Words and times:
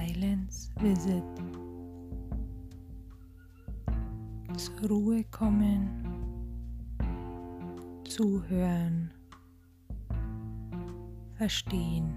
Silence 0.00 0.70
Visit. 0.80 1.24
Zur 4.56 4.88
Ruhe 4.88 5.24
kommen, 5.24 5.88
zuhören, 8.04 9.10
verstehen. 11.34 12.14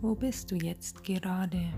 Wo 0.00 0.14
bist 0.14 0.50
du 0.50 0.56
jetzt 0.56 1.02
gerade? 1.02 1.72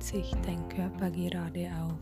Hält 0.00 0.02
sich 0.02 0.30
dein 0.42 0.68
Körper 0.68 1.10
gerade 1.10 1.68
auf? 1.82 1.98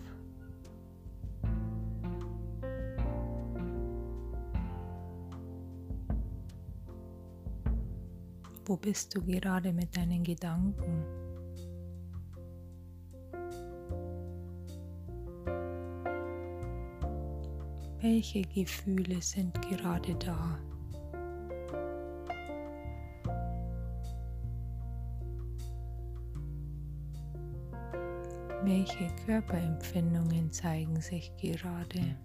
Wo 8.65 8.77
bist 8.77 9.15
du 9.15 9.23
gerade 9.23 9.73
mit 9.73 9.97
deinen 9.97 10.23
Gedanken? 10.23 11.05
Welche 18.01 18.43
Gefühle 18.43 19.21
sind 19.21 19.61
gerade 19.63 20.15
da? 20.17 20.59
Welche 28.69 29.09
Körperempfindungen 29.25 30.53
zeigen 30.53 31.01
sich 31.01 31.33
gerade? 31.39 32.19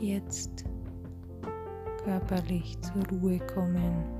Jetzt 0.00 0.64
körperlich 2.02 2.78
zur 2.80 3.06
Ruhe 3.08 3.38
kommen. 3.40 4.19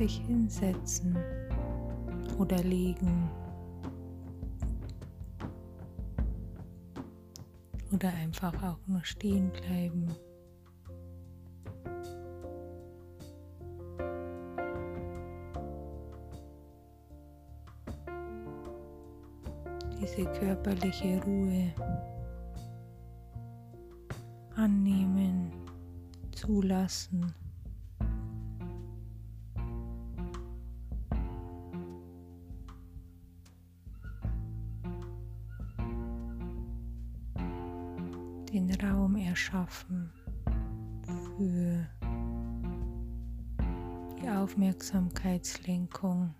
Sich 0.00 0.22
hinsetzen 0.26 1.14
oder 2.38 2.56
liegen 2.62 3.28
oder 7.92 8.08
einfach 8.08 8.54
auch 8.62 8.78
nur 8.86 9.04
stehen 9.04 9.52
bleiben. 9.52 10.08
Diese 20.00 20.24
körperliche 20.32 21.22
Ruhe 21.22 21.74
annehmen, 24.56 25.52
zulassen. 26.32 27.34
Raum 39.52 39.60
erschaffen 39.60 40.10
für 41.36 41.86
die 44.20 44.28
Aufmerksamkeitslenkung 44.28 46.34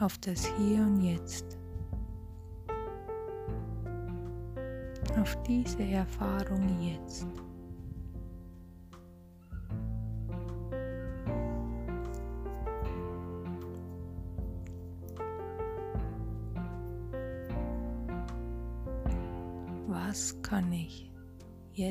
auf 0.00 0.18
das 0.18 0.46
Hier 0.56 0.80
und 0.80 1.02
Jetzt, 1.02 1.56
auf 5.18 5.42
diese 5.44 5.84
Erfahrung 5.84 6.68
jetzt. 6.82 7.26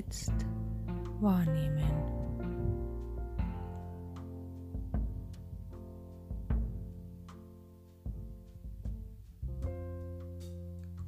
Jetzt 0.06 0.34
wahrnehmen? 1.20 1.84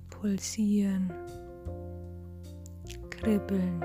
Pulsieren, 0.09 1.11
kribbeln, 3.09 3.83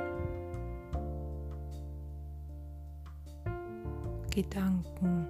Gedanken, 4.31 5.27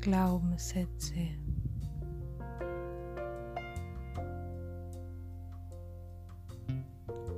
Glaubenssätze. 0.00 1.45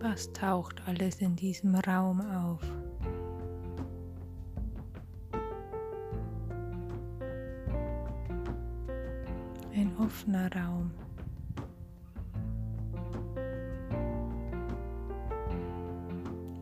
Was 0.00 0.32
taucht 0.32 0.80
alles 0.86 1.20
in 1.20 1.34
diesem 1.34 1.74
Raum 1.74 2.20
auf? 2.20 2.62
Ein 9.74 9.96
offener 9.98 10.50
Raum. 10.54 10.90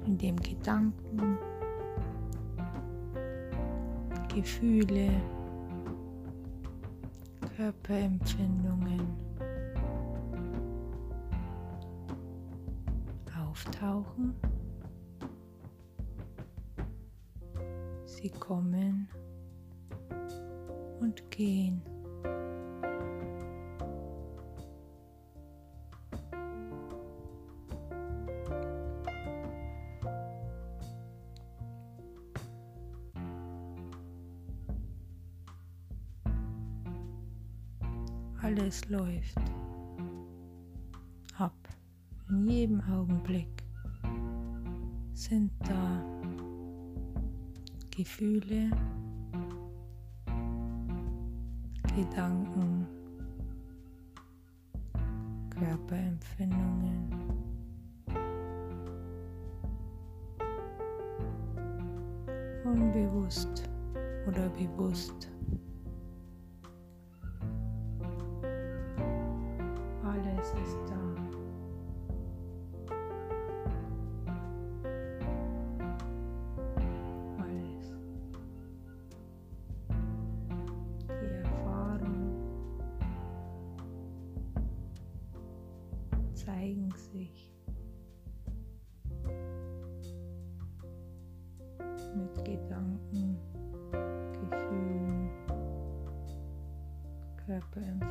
in 0.06 0.18
dem 0.18 0.36
Gedanken, 0.36 1.38
Gefühle, 4.32 5.10
Körperempfindungen 7.56 9.25
auftauchen. 13.76 14.34
Sie 18.04 18.30
kommen 18.30 19.08
und 21.00 21.30
gehen. 21.30 21.82
Alles 38.42 38.88
läuft 38.88 39.36
ab 41.36 41.52
in 42.28 42.46
jedem 42.46 42.80
Augenblick 42.80 43.55
sind 45.28 45.50
da 45.58 46.04
Gefühle, 47.90 48.70
Gedanken, 51.96 52.86
Körperempfindungen. 55.50 57.12
Unbewusst 62.64 63.68
oder 64.28 64.48
bewusst. 64.50 65.35
zeigen 86.66 86.90
sich 87.12 87.52
mit 92.16 92.44
Gedanken, 92.44 93.38
Gefühlen, 94.32 95.30
Körperempfindungen. 97.46 98.05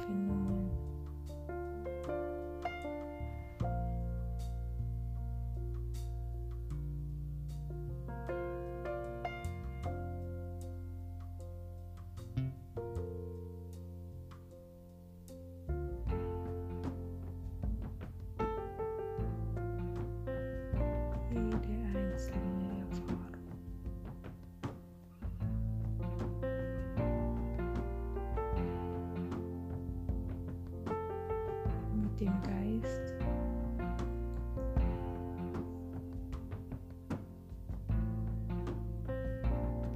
Dem 32.19 32.31
Geist. 32.43 33.13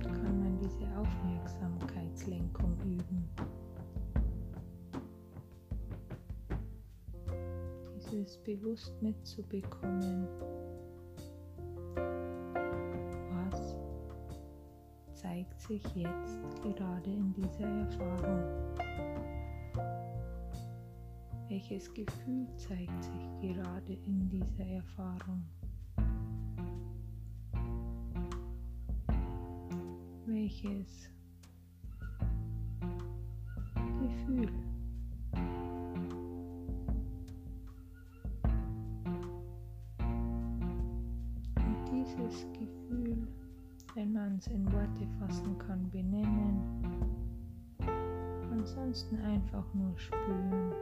Kann 0.03 0.39
man 0.39 0.59
diese 0.59 0.85
Aufmerksamkeitslenkung 0.97 2.77
üben. 2.83 3.29
Dieses 7.95 8.37
bewusst 8.39 9.01
mitzubekommen. 9.01 10.27
Was 13.31 13.77
zeigt 15.13 15.61
sich 15.61 15.83
jetzt 15.95 16.61
gerade 16.61 17.09
in 17.09 17.33
dieser 17.33 17.65
Erfahrung? 17.65 18.88
Welches 21.69 21.93
Gefühl 21.93 22.47
zeigt 22.57 23.03
sich 23.03 23.53
gerade 23.53 23.93
in 23.93 24.27
dieser 24.27 24.65
Erfahrung? 24.65 25.43
Welches 30.25 31.11
Gefühl? 34.01 34.49
Und 41.55 41.91
dieses 41.91 42.47
Gefühl, 42.53 43.27
wenn 43.93 44.13
man 44.13 44.37
es 44.37 44.47
in 44.47 44.65
Worte 44.73 45.07
fassen 45.19 45.55
kann, 45.59 45.87
benennen. 45.91 46.63
Ansonsten 48.51 49.17
einfach 49.19 49.71
nur 49.75 49.95
spüren. 49.99 50.73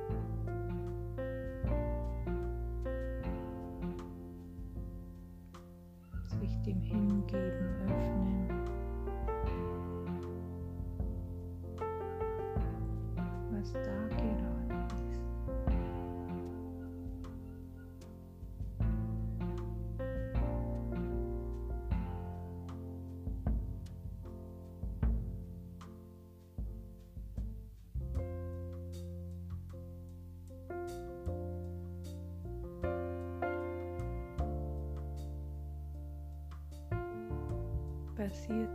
Dem 7.31 7.66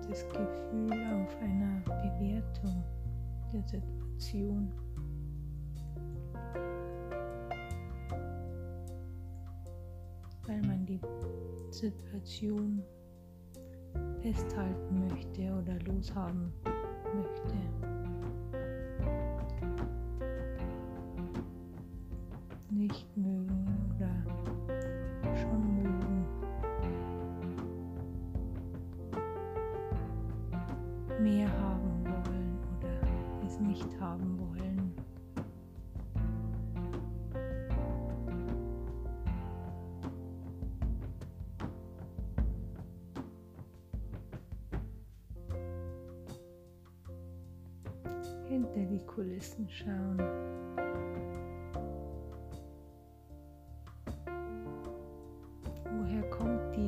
das 0.09 0.27
Gefühl 0.29 0.93
auf 0.93 1.37
einer 1.41 1.81
Bewertung 1.85 2.85
der 3.53 3.63
Situation. 3.63 4.73
Weil 10.47 10.61
man 10.63 10.85
die 10.87 11.01
Situation 11.71 12.83
festhalten 14.21 15.09
möchte 15.09 15.53
oder 15.55 15.79
loshaben 15.81 16.53
möchte. 17.15 18.02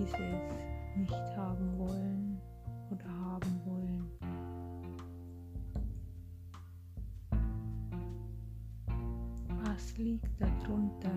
Dieses 0.04 0.18
nicht 0.96 1.36
haben 1.36 1.78
wollen 1.78 2.40
oder 2.90 3.08
haben 3.08 3.60
wollen? 3.64 4.10
Was 9.64 9.96
liegt 9.96 10.28
darunter? 10.40 11.10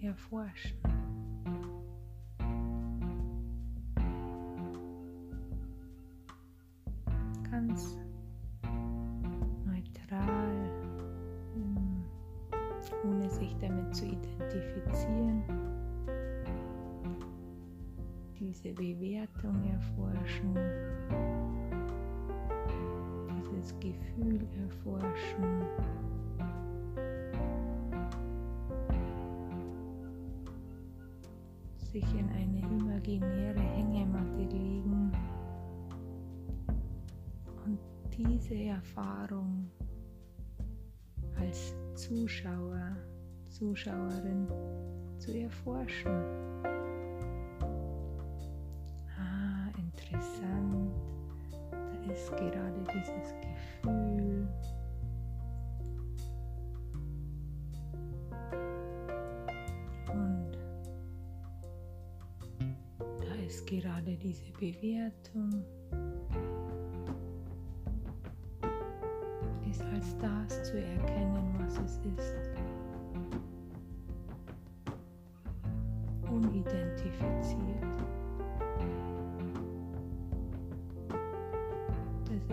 Erforschen. 0.00 0.89
Bewertung 18.80 19.62
erforschen, 19.70 20.56
dieses 23.28 23.78
Gefühl 23.78 24.40
erforschen. 24.64 25.66
sich 31.92 32.04
in 32.14 32.28
eine 32.30 32.60
imaginäre 32.60 33.58
Hängematte 33.58 34.42
legen 34.42 35.10
und 37.66 37.78
diese 38.16 38.54
Erfahrung 38.54 39.68
als 41.36 41.74
Zuschauer, 41.96 42.96
Zuschauerin 43.48 44.46
zu 45.18 45.36
erforschen. 45.36 46.49
Gerade 52.40 52.84
dieses 52.94 53.34
Gefühl. 53.40 54.48
Und 60.12 60.58
da 63.20 63.34
ist 63.46 63.66
gerade 63.66 64.16
diese 64.16 64.50
Bewertung. 64.52 65.64
Ist 69.68 69.82
als 69.82 70.16
das 70.18 70.62
zu 70.64 70.82
erkennen, 70.82 71.54
was 71.58 71.78
es 71.78 71.98
ist. 72.16 72.50
Unidentifiziert. 76.28 77.89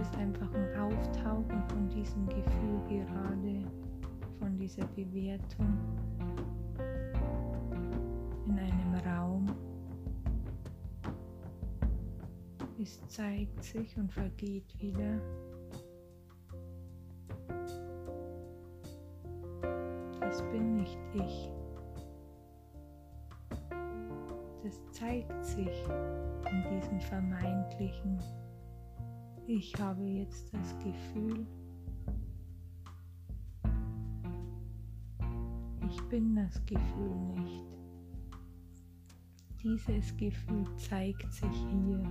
Ist 0.07 0.17
einfach 0.17 0.47
ein 0.53 0.79
Auftauchen 0.79 1.63
von 1.67 1.89
diesem 1.89 2.27
Gefühl 2.27 2.79
gerade, 2.87 3.65
von 4.39 4.57
dieser 4.57 4.85
Bewertung 4.87 5.77
in 8.47 8.57
einem 8.57 8.95
Raum, 9.05 9.47
Es 12.79 13.05
zeigt 13.07 13.63
sich 13.63 13.97
und 13.97 14.13
vergeht 14.13 14.79
wieder. 14.79 15.19
Das 20.21 20.41
bin 20.51 20.75
nicht 20.75 20.97
ich. 21.15 21.51
Das 24.63 24.91
zeigt 24.91 25.43
sich 25.43 25.83
in 26.49 26.63
diesem 26.69 27.01
vermeintlichen. 27.01 28.19
Ich 29.49 29.73
habe 29.79 30.03
jetzt 30.03 30.53
das 30.53 30.77
Gefühl, 30.79 31.47
ich 35.89 36.01
bin 36.09 36.35
das 36.35 36.65
Gefühl 36.65 37.15
nicht. 37.33 37.63
Dieses 39.63 40.17
Gefühl 40.17 40.65
zeigt 40.75 41.31
sich 41.31 41.49
hier. 41.49 42.03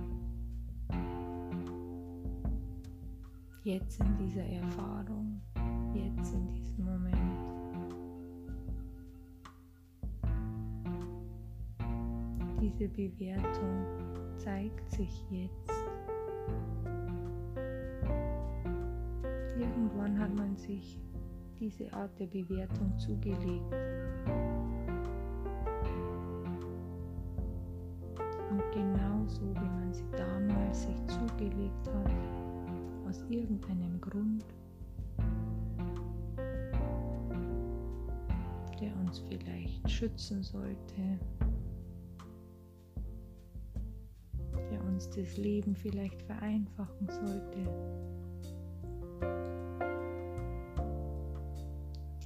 Jetzt 3.63 3.99
in 3.99 4.17
dieser 4.17 4.45
Erfahrung, 4.45 5.39
jetzt 5.93 6.33
in 6.33 6.47
diesem 6.55 6.85
Moment. 6.85 7.17
Diese 12.59 12.89
Bewertung 12.89 13.85
zeigt 14.39 14.89
sich 14.89 15.23
jetzt. 15.29 15.66
Irgendwann 19.77 20.17
hat 20.17 20.33
man 20.33 20.57
sich 20.57 20.99
diese 21.59 21.93
Art 21.93 22.09
der 22.19 22.25
Bewertung 22.25 22.97
zugelegt. 22.97 23.75
Und 28.49 28.63
genauso 28.73 29.41
wie 29.53 29.69
man 29.69 29.93
sie 29.93 30.09
damals 30.15 30.81
sich 30.81 30.97
zugelegt 31.05 31.87
hat, 31.93 33.07
aus 33.07 33.23
irgendeinem 33.29 34.01
Grund, 34.01 34.45
der 38.81 38.95
uns 39.05 39.19
vielleicht 39.29 39.87
schützen 39.91 40.41
sollte, 40.41 41.19
der 44.71 44.83
uns 44.85 45.07
das 45.11 45.37
Leben 45.37 45.75
vielleicht 45.75 46.23
vereinfachen 46.23 47.07
sollte. 47.07 48.16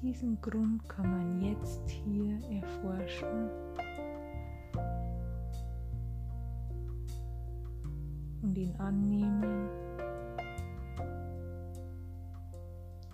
Diesen 0.01 0.41
Grund 0.41 0.89
kann 0.89 1.11
man 1.11 1.41
jetzt 1.41 1.87
hier 1.87 2.35
erforschen. 2.49 3.51
Und 8.41 8.57
ihn 8.57 8.75
annehmen 8.77 9.69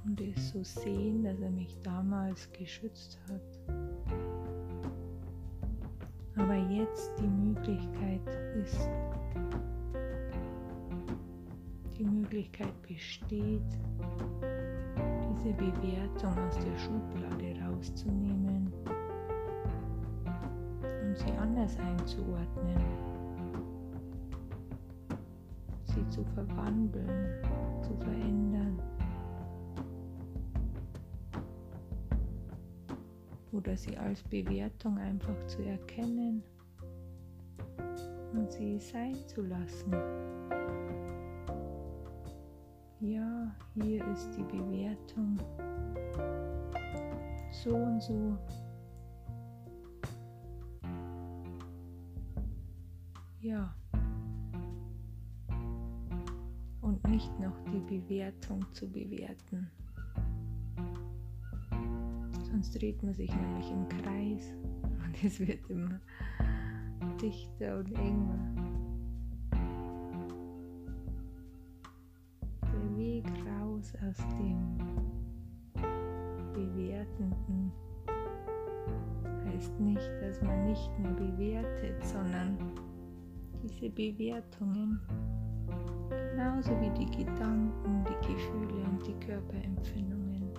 und 0.06 0.22
es 0.22 0.50
so 0.52 0.64
sehen, 0.64 1.26
dass 1.26 1.38
er 1.42 1.52
mich 1.52 1.78
damals 1.84 2.50
geschützt 2.54 3.20
hat. 3.30 3.76
Aber 6.38 6.56
jetzt 6.56 7.12
die 7.20 7.28
Möglichkeit 7.28 8.22
ist, 8.64 8.90
die 11.98 12.06
Möglichkeit 12.06 12.82
besteht, 12.84 13.78
diese 15.48 15.54
Bewertung 15.54 16.34
aus 16.46 16.56
der 16.56 16.78
Schublade 16.78 17.56
rauszunehmen 17.62 18.72
und 21.04 21.18
sie 21.18 21.32
anders 21.40 21.78
einzuordnen, 21.80 22.82
sie 25.84 26.08
zu 26.10 26.24
verwandeln, 26.36 27.42
zu 27.82 27.96
verändern 27.98 28.82
oder 33.52 33.78
sie 33.78 33.96
als 33.98 34.22
Bewertung 34.24 34.98
einfach 34.98 35.46
zu 35.48 35.62
erkennen 35.64 36.44
und 38.34 38.52
sie 38.52 38.80
sein 38.80 39.16
zu 39.28 39.44
lassen. 39.44 39.94
Ja, 43.00 43.56
hier 43.76 44.04
ist 44.08 44.32
die 44.36 44.44
Bewertung. 44.44 45.38
So 47.52 47.76
und 47.76 48.02
so. 48.02 48.36
Ja. 53.40 53.72
Und 56.82 57.08
nicht 57.08 57.40
noch 57.40 57.54
die 57.72 58.00
Bewertung 58.00 58.66
zu 58.74 58.92
bewerten. 58.92 59.70
Sonst 62.50 62.82
dreht 62.82 63.04
man 63.04 63.14
sich 63.14 63.32
nämlich 63.32 63.70
im 63.70 63.88
Kreis 63.90 64.54
und 65.06 65.24
es 65.24 65.40
wird 65.40 65.70
immer 65.70 66.02
dichter 67.22 67.78
und 67.78 67.92
enger. 67.94 68.67
Bewertenden 77.18 77.72
heißt 79.46 79.80
nicht, 79.80 80.10
dass 80.22 80.42
man 80.42 80.66
nicht 80.66 81.00
mehr 81.00 81.12
bewertet, 81.12 82.04
sondern 82.06 82.58
diese 83.64 83.90
Bewertungen, 83.90 85.00
genauso 86.10 86.72
wie 86.80 86.92
die 86.92 87.24
Gedanken, 87.24 88.06
die 88.06 88.28
Gefühle 88.28 88.84
und 88.84 89.06
die 89.08 89.26
Körperempfindungen, 89.26 90.50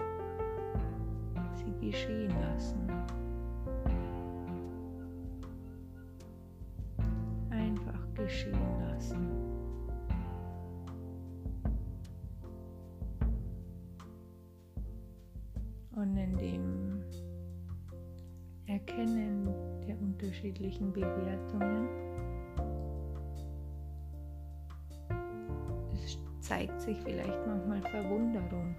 sie 1.54 1.86
geschehen 1.86 2.32
lassen. 2.40 2.88
Einfach 7.50 8.14
geschehen 8.14 8.80
lassen. 8.80 9.47
Unterschiedlichen 20.48 20.92
Bewertungen. 20.92 21.88
Es 25.92 26.18
zeigt 26.40 26.80
sich 26.80 26.98
vielleicht 27.02 27.46
manchmal 27.46 27.82
Verwunderung, 27.82 28.74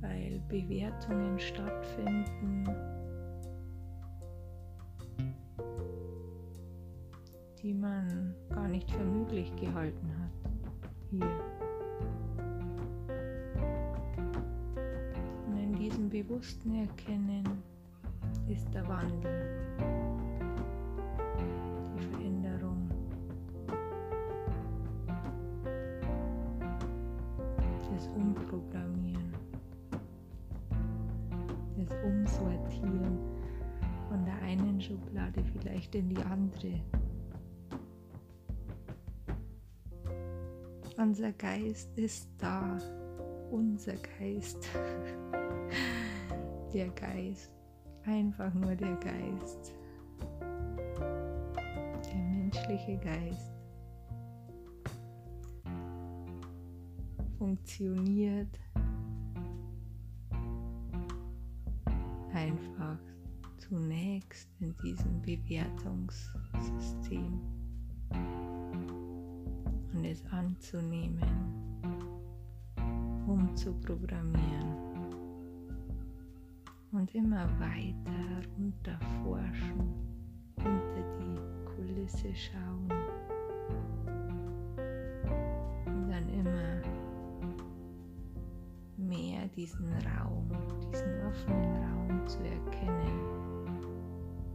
weil 0.00 0.40
Bewertungen 0.48 1.38
stattfinden, 1.38 2.68
die 7.62 7.74
man 7.74 8.34
gar 8.48 8.68
nicht 8.68 8.90
für 8.90 9.04
möglich 9.04 9.54
gehalten 9.56 10.10
hat 10.18 10.50
hier. 11.10 11.60
bewussten 16.10 16.74
Erkennen 16.74 17.62
ist 18.50 18.66
der 18.74 18.86
Wandel, 18.88 19.76
die 21.96 22.04
Veränderung, 22.08 22.90
das 27.94 28.08
Umprogrammieren, 28.08 29.32
das 31.76 31.96
Umsortieren 32.04 33.18
von 34.08 34.24
der 34.24 34.42
einen 34.42 34.80
Schublade 34.80 35.44
vielleicht 35.52 35.94
in 35.94 36.08
die 36.08 36.22
andere. 36.22 36.80
Unser 40.96 41.32
Geist 41.32 41.96
ist 41.96 42.28
da, 42.38 42.78
unser 43.50 43.94
Geist. 44.18 44.68
der 46.72 46.88
Geist, 46.90 47.50
einfach 48.06 48.52
nur 48.54 48.74
der 48.74 48.96
Geist, 48.96 49.74
der 52.06 52.16
menschliche 52.16 52.96
Geist 52.98 53.52
funktioniert 57.38 58.58
einfach 62.32 62.98
zunächst 63.58 64.48
in 64.60 64.74
diesem 64.82 65.20
Bewertungssystem 65.22 67.40
und 69.92 70.04
es 70.04 70.24
anzunehmen, 70.30 71.20
um 73.26 73.54
zu 73.56 73.72
programmieren 73.74 74.89
und 76.92 77.14
immer 77.14 77.48
weiter 77.60 78.48
runterforschen 78.58 79.94
hinter 80.56 81.04
die 81.18 81.64
Kulisse 81.64 82.34
schauen 82.34 82.88
und 85.86 86.08
dann 86.10 86.28
immer 86.28 86.82
mehr 88.96 89.46
diesen 89.56 89.92
Raum, 89.92 90.50
diesen 90.92 91.26
offenen 91.26 91.76
Raum 91.76 92.26
zu 92.26 92.38
erkennen, 92.38 93.20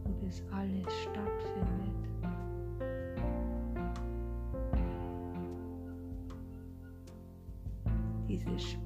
wo 0.04 0.26
das 0.26 0.42
alles 0.52 0.92
stattfindet. 1.02 1.96
Dieses 8.28 8.76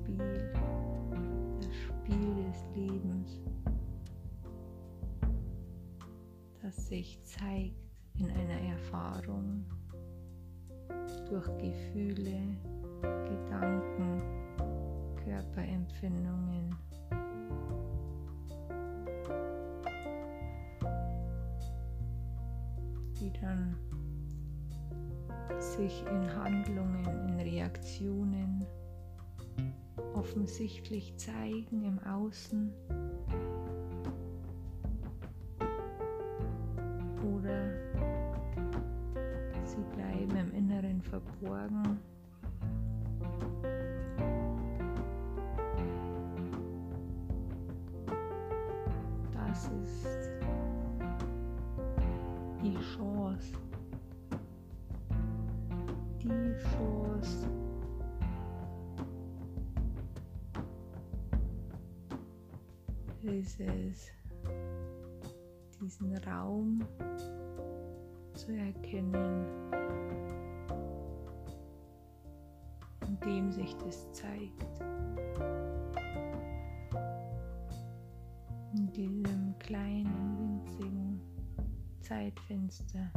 Erfahrung 9.10 9.64
durch 11.28 11.46
Gefühle, 11.58 12.56
Gedanken, 13.02 14.22
Körperempfindungen. 15.24 16.76
die 23.20 23.30
dann 23.38 23.76
sich 25.58 26.02
in 26.06 26.34
Handlungen, 26.34 27.04
in 27.28 27.38
Reaktionen 27.38 28.64
offensichtlich 30.14 31.14
zeigen 31.18 31.84
im 31.84 31.98
Außen 31.98 32.72
dieses, 63.22 64.12
diesen 65.80 66.16
Raum 66.18 66.82
zu 68.34 68.52
erkennen, 68.52 69.46
in 73.06 73.20
dem 73.20 73.52
sich 73.52 73.74
das 73.76 74.10
zeigt. 74.12 74.80
In 78.74 78.92
diesem 78.92 79.58
kleinen, 79.58 80.38
winzigen 80.38 81.20
Zeitfenster, 82.00 83.10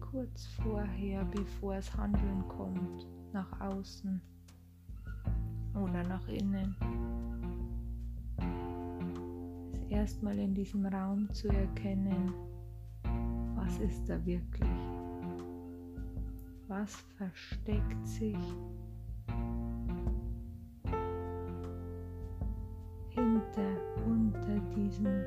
kurz 0.00 0.46
vorher, 0.62 1.24
bevor 1.24 1.76
es 1.76 1.96
Handeln 1.96 2.46
kommt, 2.48 3.06
nach 3.32 3.60
außen 3.60 4.20
oder 5.74 6.02
nach 6.02 6.26
innen 6.28 6.74
erstmal 10.08 10.38
in 10.38 10.54
diesem 10.54 10.86
Raum 10.86 11.28
zu 11.34 11.48
erkennen, 11.48 12.32
was 13.54 13.78
ist 13.78 14.08
da 14.08 14.24
wirklich? 14.24 14.70
Was 16.66 16.94
versteckt 17.18 18.06
sich 18.06 18.38
hinter, 23.10 23.76
unter 24.06 24.58
diesen 24.74 25.22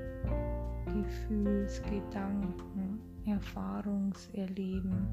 Gefühlsgedanken, 0.87 2.99
Erfahrungserleben, 3.27 5.05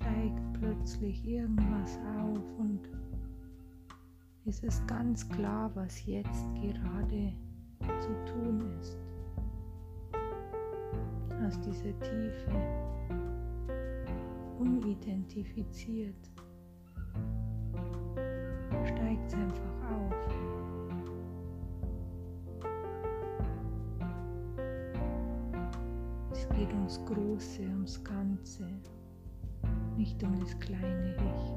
steigt 0.06 0.54
plötzlich 0.54 1.26
irgendwas 1.26 1.98
auf 2.20 2.40
und 2.60 2.82
es 4.46 4.60
ist 4.60 4.88
ganz 4.88 5.28
klar, 5.30 5.72
was 5.74 6.06
jetzt 6.06 6.46
gerade 6.54 7.34
zu 8.00 8.32
tun 8.32 8.62
ist. 8.80 8.98
Aus 11.46 11.60
dieser 11.62 12.00
Tiefe, 12.00 12.52
unidentifiziert, 14.60 16.30
steigt 18.86 19.28
es 19.28 19.34
einfach 19.34 19.92
auf. 19.92 20.14
geht 26.56 26.72
ums 26.72 27.04
Große, 27.06 27.64
ums 27.64 28.02
Ganze, 28.02 28.66
nicht 29.98 30.22
um 30.24 30.40
das 30.40 30.60
kleine 30.60 31.16
Ich. 31.16 31.54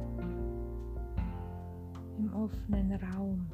Im 2.18 2.32
offenen 2.34 2.92
Raum. 2.92 3.46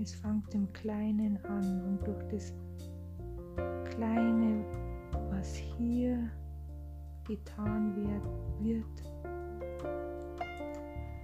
Es 0.00 0.14
fängt 0.14 0.54
im 0.54 0.72
Kleinen 0.72 1.38
an 1.46 1.82
und 1.84 2.06
durch 2.06 2.22
das 2.28 2.54
Kleine, 3.90 4.64
was 5.30 5.54
hier 5.56 6.30
getan 7.24 7.96
wird, 7.96 8.24
wird 8.60 9.02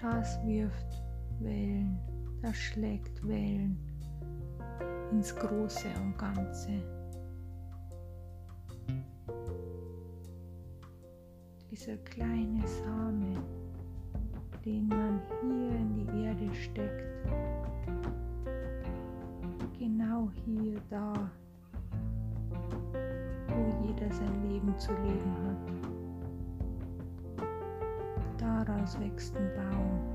das 0.01 0.45
wirft 0.45 1.03
Wellen, 1.39 1.99
das 2.41 2.57
schlägt 2.57 3.27
Wellen 3.27 3.79
ins 5.13 5.35
Große 5.37 5.89
und 6.03 6.19
Ganze. 6.19 7.02
Dieser 11.73 11.97
kleine 11.97 12.61
Samen, 12.69 13.39
den 14.63 14.89
man 14.89 15.23
hier 15.41 15.71
in 15.71 15.95
die 15.95 16.07
Erde 16.27 16.55
steckt, 16.55 17.03
genau 19.79 20.31
hier, 20.45 20.79
da, 20.91 21.31
wo 23.49 23.87
jeder 23.87 24.13
sein 24.13 24.51
Leben 24.51 24.79
zu 24.79 24.93
leben 24.93 25.35
hat. 25.47 25.73
Daraus 28.37 29.01
wächst 29.01 29.35
ein 29.35 29.51
Baum. 29.57 30.13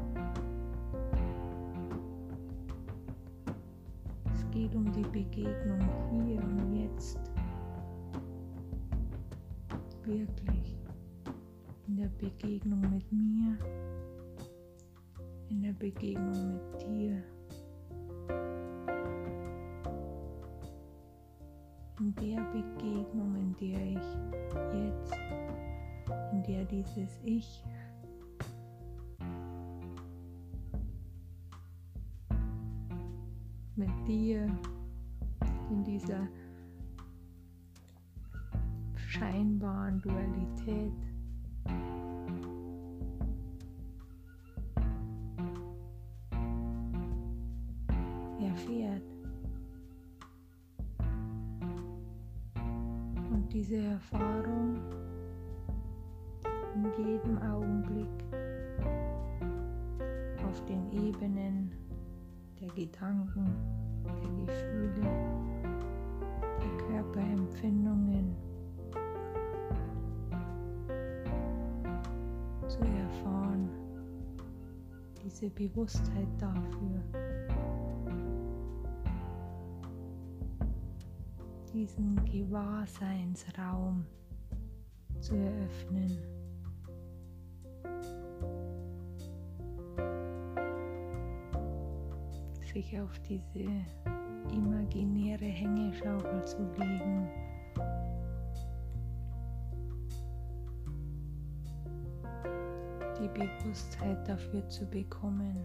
geht 4.52 4.76
um 4.76 4.92
die 4.92 5.02
Begegnung 5.04 5.82
hier 6.12 6.42
und 6.42 6.74
jetzt. 6.74 7.20
Wirklich. 10.04 10.77
In 11.88 11.96
der 11.96 12.10
Begegnung 12.10 12.82
mit 12.82 13.12
mir. 13.12 13.58
In 15.50 15.62
der 15.62 15.72
Begegnung 15.72 16.54
mit 16.54 16.82
dir. 16.82 17.24
In 22.00 22.14
der 22.16 22.42
Begegnung, 22.52 23.36
in 23.36 23.56
der 23.56 23.82
ich 23.82 24.08
jetzt, 24.74 25.14
in 26.34 26.44
der 26.44 26.66
dieses 26.66 27.20
Ich 27.24 27.64
mit 33.78 34.08
dir 34.08 34.46
in 35.70 35.84
dieser 35.84 36.28
scheinbaren 38.96 40.02
Dualität. 40.02 41.17
Jedem 56.98 57.38
Augenblick 57.44 58.08
auf 60.48 60.66
den 60.66 60.92
Ebenen 60.92 61.72
der 62.60 62.70
Gedanken, 62.70 63.54
der 64.04 64.46
Gefühle, 64.46 65.02
der 66.42 66.78
Körperempfindungen 66.88 68.36
zu 72.68 72.80
erfahren, 72.80 73.70
diese 75.24 75.50
Bewusstheit 75.52 76.28
dafür, 76.40 77.04
diesen 81.74 82.16
Gewahrseinsraum 82.26 84.04
zu 85.20 85.36
eröffnen. 85.36 86.37
Sich 92.78 93.00
auf 93.00 93.18
diese 93.28 93.66
imaginäre 94.54 95.46
Hängeschaukel 95.46 96.46
zu 96.46 96.62
legen. 96.78 97.28
Die 103.20 103.28
Bewusstheit 103.30 104.28
dafür 104.28 104.70
zu 104.70 104.86
bekommen, 104.86 105.58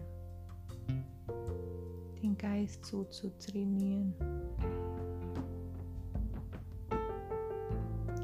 den 2.19 2.35
Geist 2.35 2.83
so 2.83 3.03
zu 3.03 3.29
trainieren, 3.37 4.15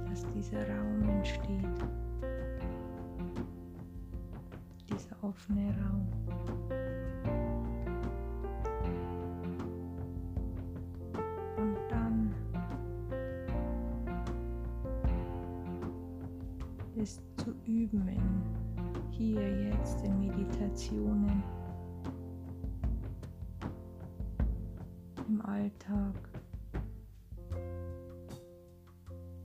dass 0.10 0.26
dieser 0.34 0.68
Raum 0.68 1.08
entsteht, 1.08 1.78
dieser 4.90 5.24
offene 5.24 5.76
Raum. 5.78 6.99
Üben 17.80 18.08
in 18.10 18.42
hier 19.12 19.70
jetzt 19.70 20.04
in 20.04 20.20
Meditationen, 20.20 21.42
im 25.28 25.42
Alltag. 25.42 26.16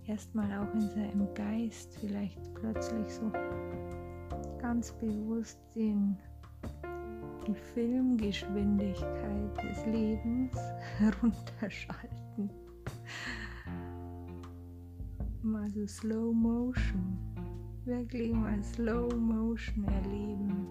Erstmal 0.07 0.53
auch 0.59 0.75
in 0.75 0.89
seinem 0.91 1.33
Geist 1.35 1.97
vielleicht 2.01 2.53
plötzlich 2.55 3.15
so 3.15 3.31
ganz 4.61 4.93
bewusst 4.93 5.59
den, 5.75 6.17
die 7.47 7.55
Filmgeschwindigkeit 7.55 9.63
des 9.63 9.87
Lebens 9.87 10.57
herunterschalten. 10.99 12.51
Mal 15.43 15.71
so 15.71 15.87
Slow 15.87 16.33
Motion 16.33 17.34
wirklich 17.87 18.33
mal 18.33 18.63
Slow 18.63 19.15
Motion 19.15 19.85
erleben. 19.85 20.67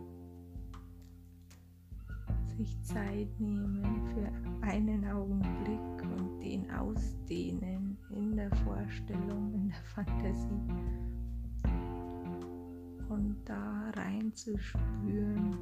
Sich 2.57 2.81
Zeit 2.83 3.27
nehmen 3.39 4.01
für 4.13 4.65
einen 4.65 5.05
Augenblick 5.07 6.03
und 6.17 6.39
den 6.39 6.69
ausdehnen 6.71 7.97
in 8.09 8.35
der 8.35 8.53
Vorstellung, 8.57 9.53
in 9.53 9.69
der 9.69 9.83
Fantasie. 9.95 10.61
Und 13.09 13.35
da 13.45 13.91
reinzuspüren, 13.95 15.55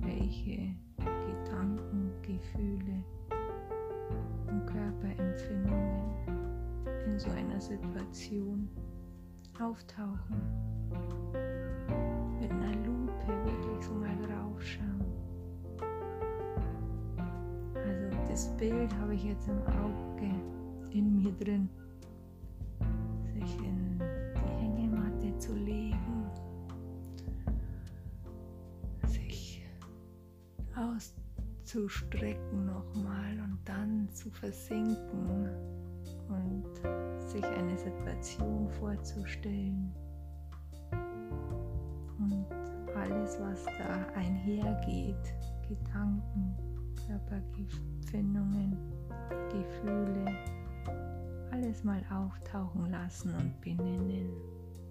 welche 0.00 0.74
Gedanken, 0.96 2.10
Gefühle 2.22 3.04
und 4.48 4.66
Körperempfindungen 4.66 6.14
in 7.06 7.18
so 7.18 7.30
einer 7.30 7.60
Situation 7.60 8.68
auftauchen. 9.60 10.40
Mit 12.40 12.50
einer 12.50 12.74
Lupe 12.84 13.28
wirklich 13.44 13.84
so 13.86 13.92
mal 13.94 14.16
draufschauen. 14.16 15.04
Also 17.74 18.16
das 18.28 18.48
Bild 18.56 18.92
habe 19.00 19.14
ich 19.14 19.24
jetzt 19.24 19.48
im 19.48 19.58
Auge 19.66 20.30
in 20.90 21.22
mir 21.22 21.32
drin. 21.32 21.68
Sich 23.34 23.58
in 23.58 23.98
die 23.98 24.48
Hängematte 24.62 25.38
zu 25.38 25.54
legen. 25.54 26.30
Sich 29.06 29.66
auszustrecken 30.74 32.66
nochmal 32.66 33.38
und 33.40 33.58
dann 33.64 34.08
zu 34.10 34.30
versinken 34.30 35.48
und 36.28 36.64
sich 37.28 37.44
eine 37.44 37.76
Situation 37.76 38.68
vorzustellen 38.78 39.92
und 42.18 42.46
alles, 42.94 43.38
was 43.40 43.64
da 43.64 44.06
einhergeht, 44.14 45.34
Gedanken, 45.68 46.56
Körperempfindungen, 47.06 48.76
Gefühle, 49.50 50.26
alles 51.50 51.84
mal 51.84 52.02
auftauchen 52.10 52.90
lassen 52.90 53.34
und 53.34 53.60
benennen, 53.60 54.30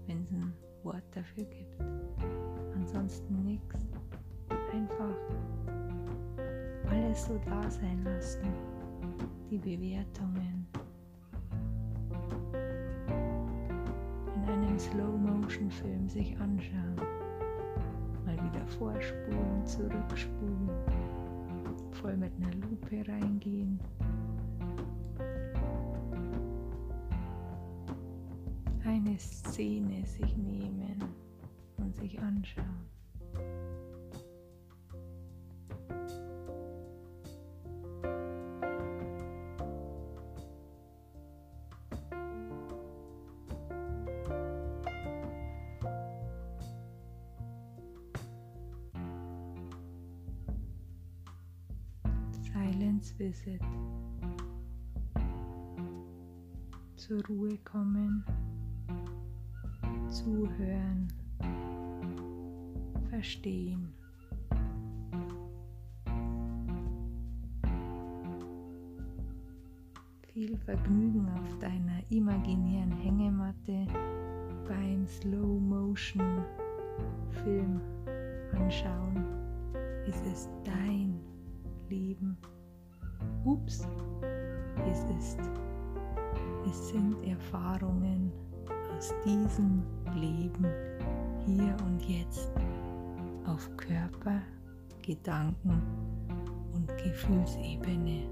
wenn 0.07 0.21
es 0.21 0.31
ein 0.31 0.53
Wort 0.83 1.03
dafür 1.13 1.45
gibt. 1.45 1.81
Ansonsten 2.75 3.43
nichts. 3.43 3.87
Einfach 4.71 5.15
alles 6.89 7.25
so 7.25 7.39
da 7.45 7.69
sein 7.69 8.03
lassen. 8.03 8.47
Die 9.49 9.57
Bewertungen, 9.57 10.62
Slow-Motion-Film 14.83 16.09
sich 16.09 16.37
anschauen. 16.39 16.95
Mal 18.25 18.35
wieder 18.35 18.65
vorspulen, 18.67 19.65
zurückspulen, 19.65 20.69
voll 21.91 22.17
mit 22.17 22.31
einer 22.35 22.53
Lupe 22.55 23.03
reingehen. 23.07 23.79
Eine 28.85 29.17
Szene 29.17 30.05
sich 30.05 30.35
nehmen 30.35 31.01
und 31.77 31.95
sich 31.95 32.19
anschauen. 32.19 32.92
Visit. 53.23 53.61
Zur 56.97 57.25
Ruhe 57.27 57.57
kommen, 57.63 58.25
zuhören, 60.09 61.07
verstehen. 63.09 63.93
Viel 70.33 70.57
Vergnügen 70.57 71.29
auf 71.29 71.59
deiner 71.59 72.03
imaginären 72.09 72.91
Hängematte 72.91 73.87
beim 74.67 75.07
Slow 75.07 75.61
Motion 75.61 76.43
Film 77.45 77.79
anschauen. 78.51 79.23
Es 80.05 80.19
ist 80.27 80.49
dein 80.65 81.21
Leben. 81.89 82.37
Ups, 83.45 83.87
es 84.89 85.03
ist. 85.17 85.39
Es 86.69 86.89
sind 86.89 87.15
Erfahrungen 87.27 88.31
aus 88.95 89.13
diesem 89.25 89.83
Leben 90.15 90.65
hier 91.45 91.75
und 91.85 92.01
jetzt 92.07 92.51
auf 93.45 93.69
Körper, 93.77 94.41
Gedanken 95.01 95.81
und 96.73 96.87
Gefühlsebene. 96.97 98.27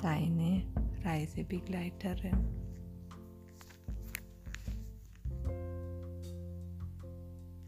Deine 0.00 0.62
Reisebegleiterin. 1.04 2.38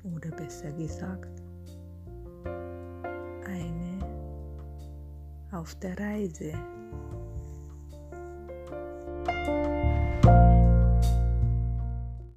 Oder 0.03 0.31
besser 0.31 0.73
gesagt, 0.73 1.36
auf 5.57 5.75
der 5.77 5.99
Reise. 5.99 6.76